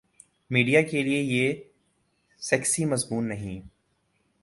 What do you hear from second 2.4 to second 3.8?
Sexy مضمون نہیں۔